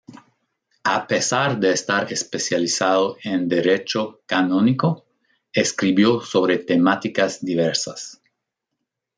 A 0.93 1.05
pesar 1.05 1.59
de 1.59 1.73
estar 1.73 2.11
especializado 2.11 3.17
en 3.21 3.47
derecho 3.47 4.23
canónico, 4.25 5.05
escribió 5.53 6.21
sobre 6.21 6.57
temáticas 6.57 7.39
diversas. 7.45 8.19